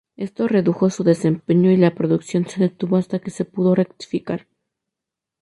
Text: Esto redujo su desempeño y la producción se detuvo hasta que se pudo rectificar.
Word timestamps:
Esto 0.17 0.47
redujo 0.47 0.89
su 0.89 1.03
desempeño 1.03 1.69
y 1.71 1.77
la 1.77 1.93
producción 1.93 2.47
se 2.47 2.59
detuvo 2.59 2.97
hasta 2.97 3.19
que 3.19 3.29
se 3.29 3.45
pudo 3.45 3.75
rectificar. 3.75 4.47